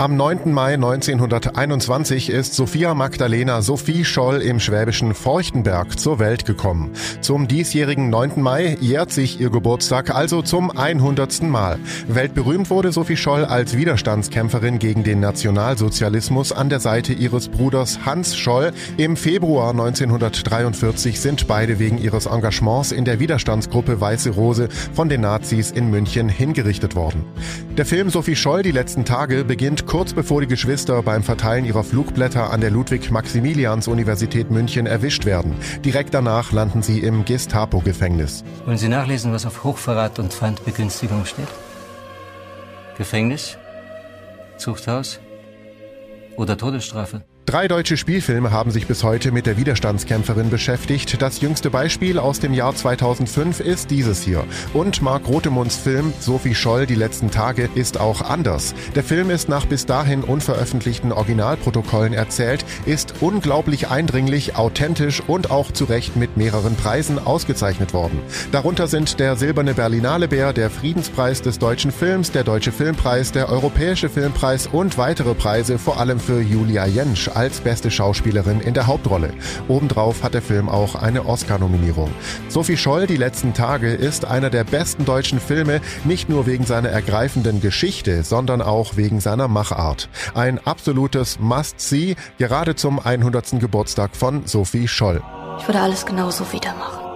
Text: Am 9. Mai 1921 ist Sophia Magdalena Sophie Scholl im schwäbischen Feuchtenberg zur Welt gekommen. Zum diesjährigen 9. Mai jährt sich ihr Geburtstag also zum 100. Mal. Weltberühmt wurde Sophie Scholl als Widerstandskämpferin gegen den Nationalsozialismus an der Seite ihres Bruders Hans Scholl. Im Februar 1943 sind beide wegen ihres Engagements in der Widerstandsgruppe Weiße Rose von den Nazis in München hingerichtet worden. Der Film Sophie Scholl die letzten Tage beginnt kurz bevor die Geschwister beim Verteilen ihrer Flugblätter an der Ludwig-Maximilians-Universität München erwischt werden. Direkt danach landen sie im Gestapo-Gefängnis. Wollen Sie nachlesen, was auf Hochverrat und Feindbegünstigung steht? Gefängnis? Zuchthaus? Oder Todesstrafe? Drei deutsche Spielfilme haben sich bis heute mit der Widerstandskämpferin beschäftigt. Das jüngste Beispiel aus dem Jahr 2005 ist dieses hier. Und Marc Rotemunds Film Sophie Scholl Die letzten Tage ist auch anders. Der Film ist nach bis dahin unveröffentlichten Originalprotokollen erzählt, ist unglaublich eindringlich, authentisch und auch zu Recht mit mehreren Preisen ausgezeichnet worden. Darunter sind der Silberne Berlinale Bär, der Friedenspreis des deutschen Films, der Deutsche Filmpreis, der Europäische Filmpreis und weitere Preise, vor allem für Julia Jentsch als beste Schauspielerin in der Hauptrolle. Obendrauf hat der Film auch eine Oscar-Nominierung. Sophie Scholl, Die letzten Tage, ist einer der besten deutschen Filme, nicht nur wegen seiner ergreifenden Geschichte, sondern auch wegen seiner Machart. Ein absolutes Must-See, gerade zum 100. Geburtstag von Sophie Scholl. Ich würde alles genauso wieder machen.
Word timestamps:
Am 0.00 0.14
9. 0.16 0.52
Mai 0.52 0.74
1921 0.74 2.30
ist 2.30 2.54
Sophia 2.54 2.94
Magdalena 2.94 3.62
Sophie 3.62 4.04
Scholl 4.04 4.42
im 4.42 4.60
schwäbischen 4.60 5.12
Feuchtenberg 5.12 5.98
zur 5.98 6.20
Welt 6.20 6.46
gekommen. 6.46 6.92
Zum 7.20 7.48
diesjährigen 7.48 8.08
9. 8.08 8.40
Mai 8.40 8.76
jährt 8.80 9.10
sich 9.10 9.40
ihr 9.40 9.50
Geburtstag 9.50 10.14
also 10.14 10.40
zum 10.40 10.70
100. 10.70 11.42
Mal. 11.42 11.80
Weltberühmt 12.06 12.70
wurde 12.70 12.92
Sophie 12.92 13.16
Scholl 13.16 13.44
als 13.44 13.76
Widerstandskämpferin 13.76 14.78
gegen 14.78 15.02
den 15.02 15.18
Nationalsozialismus 15.18 16.52
an 16.52 16.68
der 16.68 16.78
Seite 16.78 17.12
ihres 17.12 17.48
Bruders 17.48 17.98
Hans 18.06 18.36
Scholl. 18.36 18.70
Im 18.98 19.16
Februar 19.16 19.70
1943 19.70 21.18
sind 21.18 21.48
beide 21.48 21.80
wegen 21.80 21.98
ihres 21.98 22.26
Engagements 22.26 22.92
in 22.92 23.04
der 23.04 23.18
Widerstandsgruppe 23.18 24.00
Weiße 24.00 24.30
Rose 24.30 24.68
von 24.94 25.08
den 25.08 25.22
Nazis 25.22 25.72
in 25.72 25.90
München 25.90 26.28
hingerichtet 26.28 26.94
worden. 26.94 27.24
Der 27.76 27.84
Film 27.84 28.10
Sophie 28.10 28.36
Scholl 28.36 28.62
die 28.62 28.70
letzten 28.70 29.04
Tage 29.04 29.42
beginnt 29.42 29.87
kurz 29.88 30.12
bevor 30.12 30.42
die 30.42 30.46
Geschwister 30.46 31.02
beim 31.02 31.22
Verteilen 31.22 31.64
ihrer 31.64 31.82
Flugblätter 31.82 32.52
an 32.52 32.60
der 32.60 32.70
Ludwig-Maximilians-Universität 32.70 34.50
München 34.50 34.86
erwischt 34.86 35.24
werden. 35.24 35.54
Direkt 35.84 36.12
danach 36.14 36.52
landen 36.52 36.82
sie 36.82 37.00
im 37.00 37.24
Gestapo-Gefängnis. 37.24 38.44
Wollen 38.66 38.76
Sie 38.76 38.88
nachlesen, 38.88 39.32
was 39.32 39.46
auf 39.46 39.64
Hochverrat 39.64 40.18
und 40.18 40.32
Feindbegünstigung 40.32 41.24
steht? 41.24 41.48
Gefängnis? 42.98 43.56
Zuchthaus? 44.58 45.20
Oder 46.36 46.56
Todesstrafe? 46.56 47.24
Drei 47.48 47.66
deutsche 47.66 47.96
Spielfilme 47.96 48.50
haben 48.50 48.70
sich 48.70 48.86
bis 48.86 49.02
heute 49.02 49.32
mit 49.32 49.46
der 49.46 49.56
Widerstandskämpferin 49.56 50.50
beschäftigt. 50.50 51.22
Das 51.22 51.40
jüngste 51.40 51.70
Beispiel 51.70 52.18
aus 52.18 52.40
dem 52.40 52.52
Jahr 52.52 52.74
2005 52.76 53.60
ist 53.60 53.90
dieses 53.90 54.22
hier. 54.22 54.44
Und 54.74 55.00
Marc 55.00 55.26
Rotemunds 55.26 55.78
Film 55.78 56.12
Sophie 56.20 56.54
Scholl 56.54 56.84
Die 56.84 56.94
letzten 56.94 57.30
Tage 57.30 57.70
ist 57.74 57.98
auch 58.00 58.20
anders. 58.20 58.74
Der 58.94 59.02
Film 59.02 59.30
ist 59.30 59.48
nach 59.48 59.64
bis 59.64 59.86
dahin 59.86 60.24
unveröffentlichten 60.24 61.10
Originalprotokollen 61.10 62.12
erzählt, 62.12 62.66
ist 62.84 63.14
unglaublich 63.20 63.88
eindringlich, 63.88 64.56
authentisch 64.56 65.22
und 65.26 65.50
auch 65.50 65.72
zu 65.72 65.86
Recht 65.86 66.16
mit 66.16 66.36
mehreren 66.36 66.76
Preisen 66.76 67.18
ausgezeichnet 67.18 67.94
worden. 67.94 68.20
Darunter 68.52 68.88
sind 68.88 69.20
der 69.20 69.36
Silberne 69.36 69.72
Berlinale 69.72 70.28
Bär, 70.28 70.52
der 70.52 70.68
Friedenspreis 70.68 71.40
des 71.40 71.58
deutschen 71.58 71.92
Films, 71.92 72.30
der 72.30 72.44
Deutsche 72.44 72.72
Filmpreis, 72.72 73.32
der 73.32 73.48
Europäische 73.48 74.10
Filmpreis 74.10 74.66
und 74.66 74.98
weitere 74.98 75.32
Preise, 75.32 75.78
vor 75.78 75.98
allem 75.98 76.20
für 76.20 76.42
Julia 76.42 76.84
Jentsch 76.84 77.30
als 77.38 77.60
beste 77.60 77.88
Schauspielerin 77.88 78.60
in 78.60 78.74
der 78.74 78.88
Hauptrolle. 78.88 79.32
Obendrauf 79.68 80.24
hat 80.24 80.34
der 80.34 80.42
Film 80.42 80.68
auch 80.68 80.96
eine 80.96 81.24
Oscar-Nominierung. 81.24 82.10
Sophie 82.48 82.76
Scholl, 82.76 83.06
Die 83.06 83.16
letzten 83.16 83.54
Tage, 83.54 83.92
ist 83.92 84.24
einer 84.24 84.50
der 84.50 84.64
besten 84.64 85.04
deutschen 85.04 85.38
Filme, 85.38 85.80
nicht 86.02 86.28
nur 86.28 86.46
wegen 86.46 86.66
seiner 86.66 86.88
ergreifenden 86.88 87.60
Geschichte, 87.60 88.24
sondern 88.24 88.60
auch 88.60 88.96
wegen 88.96 89.20
seiner 89.20 89.46
Machart. 89.46 90.08
Ein 90.34 90.58
absolutes 90.66 91.38
Must-See, 91.38 92.16
gerade 92.38 92.74
zum 92.74 92.98
100. 92.98 93.60
Geburtstag 93.60 94.16
von 94.16 94.44
Sophie 94.46 94.88
Scholl. 94.88 95.22
Ich 95.60 95.68
würde 95.68 95.80
alles 95.80 96.04
genauso 96.04 96.52
wieder 96.52 96.74
machen. 96.74 97.07